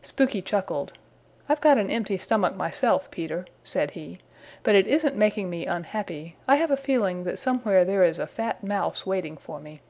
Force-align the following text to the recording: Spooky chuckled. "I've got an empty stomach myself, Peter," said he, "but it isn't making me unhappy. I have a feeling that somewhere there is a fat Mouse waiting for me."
Spooky 0.00 0.40
chuckled. 0.40 0.94
"I've 1.46 1.60
got 1.60 1.76
an 1.76 1.90
empty 1.90 2.16
stomach 2.16 2.56
myself, 2.56 3.10
Peter," 3.10 3.44
said 3.62 3.90
he, 3.90 4.18
"but 4.62 4.74
it 4.74 4.86
isn't 4.86 5.14
making 5.14 5.50
me 5.50 5.66
unhappy. 5.66 6.36
I 6.48 6.56
have 6.56 6.70
a 6.70 6.76
feeling 6.78 7.24
that 7.24 7.38
somewhere 7.38 7.84
there 7.84 8.02
is 8.02 8.18
a 8.18 8.26
fat 8.26 8.64
Mouse 8.66 9.04
waiting 9.04 9.36
for 9.36 9.60
me." 9.60 9.82